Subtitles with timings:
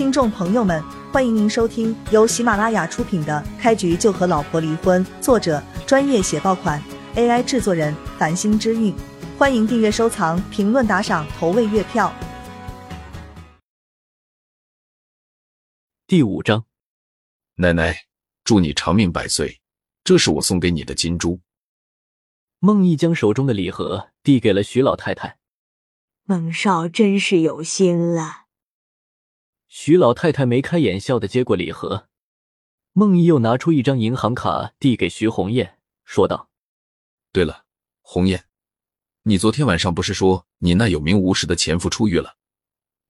[0.00, 6.82] 听众朋友们，欢迎您收听由喜马拉雅出品的《开局就和老婆离婚》，作者专业写爆款
[7.16, 8.96] ，AI 制作人繁星之韵。
[9.36, 12.10] 欢迎订阅、收藏、评论、打赏、投喂月票。
[16.06, 16.64] 第五章，
[17.56, 18.06] 奶奶，
[18.42, 19.60] 祝你长命百岁，
[20.02, 21.40] 这是我送给你的金珠。
[22.58, 25.36] 孟毅将手中的礼盒递给了徐老太太。
[26.24, 28.46] 孟少真是有心了。
[29.72, 32.08] 徐老太太眉开眼笑的接过礼盒。
[32.92, 36.50] 孟毅又拿出一张银行卡递给徐红艳，说道
[37.30, 37.66] ：“对了，
[38.00, 38.46] 红艳，
[39.22, 42.36] 你昨天晚上不是说你那有名无实的前夫出狱了？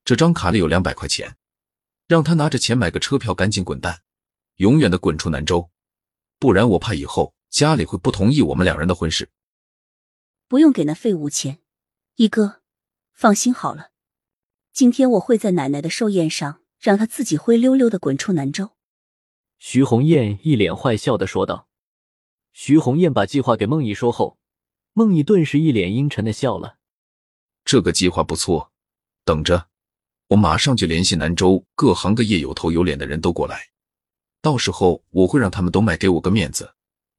[0.04, 1.38] 这张卡里有两百块钱，
[2.06, 4.02] 让他拿着钱买个车票，赶紧滚蛋，
[4.56, 5.70] 永远的滚出南州，
[6.38, 9.30] 不然我怕以后家里会不同意我们两人的婚事。”
[10.46, 11.60] 不用给那废物钱，
[12.16, 12.60] 一哥，
[13.14, 13.89] 放心好了。
[14.72, 18.70] 今天我会在奶奶的寿宴上让她自己灰溜溜的滚出南州。
[19.58, 21.68] 徐红艳一脸坏笑的说道。
[22.52, 24.38] 徐红艳把计划给孟毅说后，
[24.92, 26.78] 孟毅顿时一脸阴沉的笑了。
[27.64, 28.72] 这个计划不错，
[29.24, 29.68] 等着，
[30.28, 33.68] 我马上就联系南州各行各业有头有脸的人都过来，
[34.42, 36.74] 到时候我会让他们都卖给我个面子，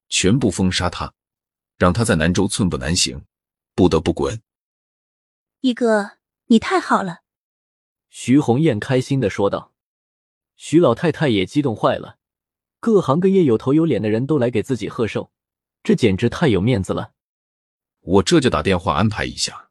[0.08, 1.14] 全部封杀他。
[1.78, 3.24] 让他在南州寸步难行，
[3.74, 4.42] 不得不滚。
[5.62, 7.21] 一哥，你太好了！
[8.14, 9.72] 徐红艳开心的说道。
[10.54, 12.18] 徐老太太也激动坏了，
[12.78, 15.32] 各行各业有头有脸的人都来给自己贺寿，
[15.82, 17.14] 这简直太有面子了。
[18.00, 19.70] 我这就打电话安排一下。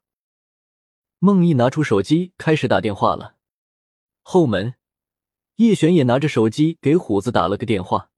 [1.20, 3.36] 孟毅拿出手机开始打电话了。
[4.22, 4.74] 后门，
[5.56, 8.10] 叶璇也拿着手机给虎子打了个电话。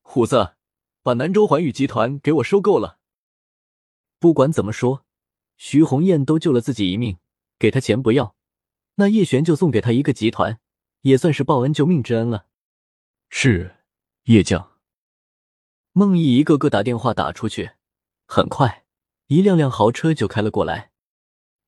[0.00, 0.54] 虎子，
[1.02, 2.98] 把南州环宇集团给我收购了。
[4.18, 5.04] 不管怎么说，
[5.58, 7.18] 徐红艳都救了自己一命，
[7.58, 8.34] 给他钱不要，
[8.96, 10.60] 那叶璇就送给他一个集团，
[11.00, 12.46] 也算是报恩救命之恩了。
[13.28, 13.76] 是
[14.24, 14.72] 叶将。
[15.92, 17.72] 孟毅一个个打电话打出去，
[18.26, 18.84] 很快，
[19.26, 20.92] 一辆辆豪车就开了过来。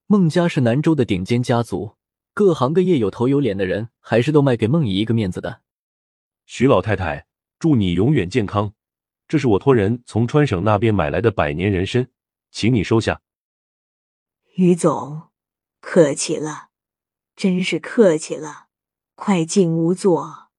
[0.07, 1.97] 孟家是南州的顶尖家族，
[2.33, 5.63] 各行各业有头有脸的人，还是都卖给孟毅一个面子的。
[6.47, 7.27] 徐老太太，
[7.59, 8.75] 祝你永远健康，
[9.27, 12.11] 这是我托人从川省那边买来的百年人参。
[12.51, 13.21] 请你收下，
[14.55, 15.31] 于总，
[15.81, 16.69] 客气了，
[17.37, 18.69] 真是客气了。
[19.15, 20.50] 快进屋坐。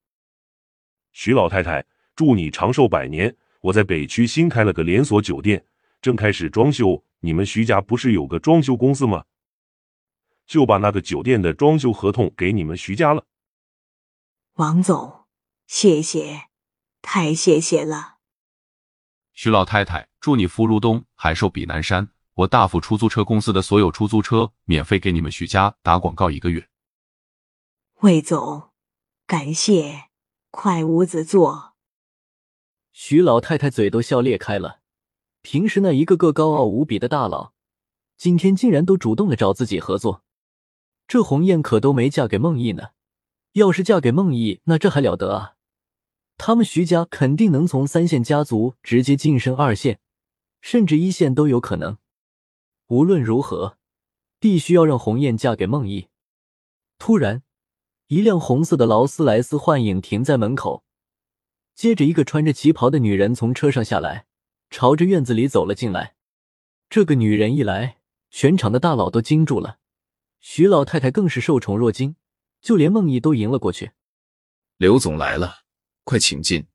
[1.12, 3.36] 徐老太太，祝你长寿百年。
[3.62, 5.66] 我在北区新开了个连锁酒店，
[6.02, 7.04] 正开始装修。
[7.22, 9.26] 你们徐家不是有个装修公司吗？
[10.46, 13.26] 就把那个酒店的装修合同给你们徐家了。
[14.54, 15.26] 王总，
[15.66, 16.44] 谢谢，
[17.02, 18.18] 太谢谢了。
[19.34, 22.15] 徐老太太，祝你福如东，海寿比南山。
[22.36, 26.68] 我大富出租车公司的所有出租车免费给你们徐家打广告一个月。
[28.02, 28.72] 魏总，
[29.26, 30.10] 感谢，
[30.52, 31.76] 快屋子坐。
[32.92, 34.82] 徐老太太嘴都笑裂开了。
[35.42, 37.54] 平时那一个个高傲无比的大佬，
[38.18, 40.24] 今天竟然都主动的找自己合作。
[41.08, 42.90] 这鸿雁可都没嫁给孟毅呢，
[43.54, 45.54] 要是嫁给孟毅，那这还了得啊！
[46.36, 50.00] 他们徐家肯定能从三线家族直接晋升二线，
[50.60, 51.98] 甚至一线都有可能。
[52.88, 53.78] 无论如何，
[54.40, 56.10] 必须要让红艳嫁给孟毅。
[56.98, 57.44] 突然，
[58.08, 60.84] 一辆红色的劳斯莱斯幻影停在门口，
[61.74, 64.28] 接着一个穿着旗袍的女人从车上下来，
[64.70, 66.16] 朝着院子里走了进来。
[66.90, 67.98] 这个女人一来，
[68.30, 69.80] 全场的大佬都惊住了，
[70.40, 72.16] 徐老太太更是受宠若惊，
[72.62, 73.92] 就连梦毅都迎了过去。
[74.78, 75.66] 刘总来了。
[76.04, 76.68] 快请进。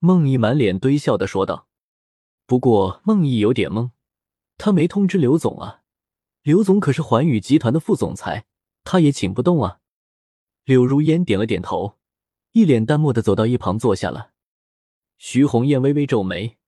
[0.00, 1.68] 梦毅满脸堆笑的说道。
[2.46, 3.92] 不过梦毅有点懵，
[4.58, 5.82] 他没通知刘总啊。
[6.42, 8.44] 刘总可是环宇集团的副总裁，
[8.84, 9.80] 他也请不动啊。
[10.64, 11.98] 柳如烟点了点头，
[12.52, 14.32] 一脸淡漠的走到一旁坐下了。
[15.16, 16.58] 徐红艳微微皱眉，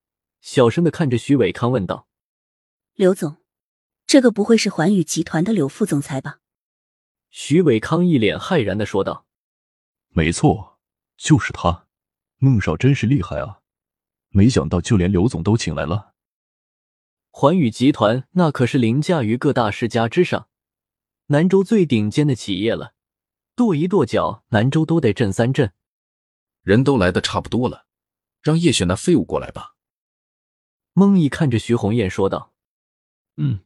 [0.41, 2.09] 小声的看着徐伟康问道
[2.97, 3.37] ：“刘总，
[4.07, 6.41] 这个不会是环宇集团的柳副总裁吧？”
[7.29, 9.27] 徐伟康一脸骇然的说道
[10.09, 10.69] ：“没错。”
[11.21, 11.87] 就是他，
[12.39, 13.61] 孟少真是厉害啊！
[14.31, 16.10] 没想到就连刘总都请来了。
[17.41, 20.51] 环宇集团那可是凌驾于各大世家之上，
[21.29, 22.93] 南州最顶尖的企业了，
[23.57, 25.73] 跺一跺脚，南州都得震三震。
[26.61, 27.87] 人都来的差不多了，
[28.43, 29.75] 让叶璇那废物过来吧。
[30.93, 32.53] 孟毅看着徐红艳说道
[33.41, 33.61] ：“嗯。”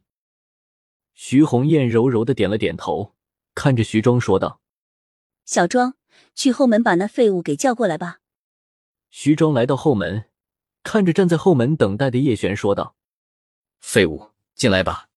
[1.13, 3.13] 徐红艳柔柔的点了点头，
[3.53, 4.61] 看着徐庄说道
[5.43, 5.95] ：“小庄。”
[6.33, 8.21] 去后门把那废物给叫过来吧。
[9.09, 10.29] 徐庄来到后门，
[10.81, 12.95] 看着站在后门等待的叶璇说道
[13.79, 15.09] ：“废物，进来吧。”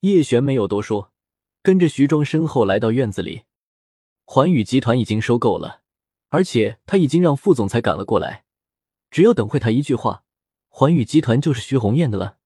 [0.00, 1.12] 叶璇没有多说，
[1.62, 3.42] 跟着徐庄身后来到院子里。
[4.24, 5.82] 环宇集团已经收购了，
[6.30, 8.44] 而且他已经让副总裁赶了过来，
[9.10, 10.24] 只要等会他一句话，
[10.68, 12.38] 环宇集团就是徐红艳的了。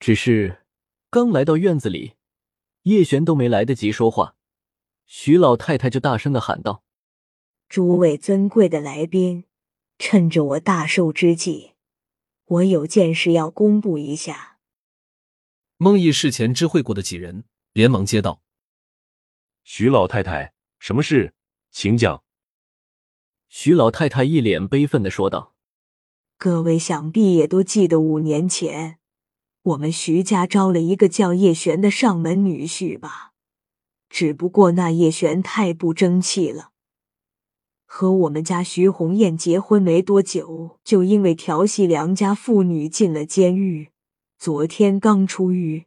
[0.00, 0.64] 只是
[1.10, 2.14] 刚来到院子里，
[2.82, 4.34] 叶璇都没来得及说话，
[5.06, 6.82] 徐老太太就大声的喊道
[7.68, 9.44] ：“诸位尊贵的来宾，
[9.98, 11.73] 趁着我大寿之际，
[12.44, 14.58] 我有件事要公布一下。”
[15.76, 18.42] 孟毅事前知会过的几人连忙接道
[19.64, 21.32] ：“徐老太太。”什么事，
[21.70, 22.22] 请讲。
[23.48, 25.54] 徐老太太一脸悲愤的说道
[26.36, 28.98] ：“各位想必也都记得，五年前
[29.62, 33.32] 我们徐家招了一个叫叶璇的上门女婿吧？
[34.10, 36.72] 只不过那叶璇太不争气了，
[37.84, 43.90] 和我们家徐红艳结婚没多久，就因为调戏良家妇女进了监狱。
[44.38, 45.86] 昨天刚出狱，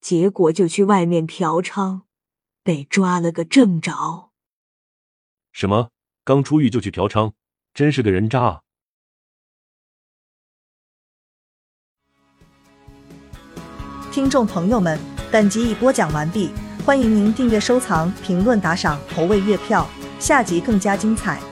[0.00, 2.02] 结果就去外面嫖娼。”
[2.64, 4.30] 被抓了个正着！
[5.50, 5.90] 什么？
[6.22, 7.32] 刚出狱就去嫖娼，
[7.74, 8.60] 真是个人渣啊！
[14.12, 14.96] 听众朋友们，
[15.32, 16.50] 本集已播讲完毕，
[16.86, 19.84] 欢迎您订阅、收藏、评论、打赏、投喂月票，
[20.22, 21.51] 下集更加精彩。